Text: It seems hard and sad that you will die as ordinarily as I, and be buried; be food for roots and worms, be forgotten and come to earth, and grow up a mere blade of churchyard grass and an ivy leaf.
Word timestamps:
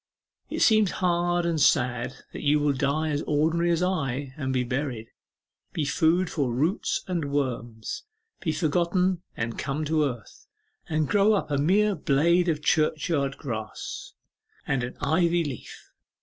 It 0.49 0.61
seems 0.63 0.89
hard 0.97 1.45
and 1.45 1.61
sad 1.61 2.13
that 2.33 2.41
you 2.41 2.59
will 2.59 2.73
die 2.73 3.09
as 3.09 3.21
ordinarily 3.21 3.69
as 3.71 3.83
I, 3.83 4.33
and 4.35 4.51
be 4.51 4.63
buried; 4.63 5.11
be 5.73 5.85
food 5.85 6.27
for 6.27 6.51
roots 6.51 7.03
and 7.07 7.31
worms, 7.31 8.03
be 8.39 8.51
forgotten 8.51 9.21
and 9.37 9.59
come 9.59 9.85
to 9.85 10.03
earth, 10.05 10.47
and 10.89 11.07
grow 11.07 11.33
up 11.33 11.51
a 11.51 11.59
mere 11.59 11.93
blade 11.93 12.49
of 12.49 12.63
churchyard 12.63 13.37
grass 13.37 14.13
and 14.65 14.81
an 14.83 14.97
ivy 15.01 15.43
leaf. 15.43 15.91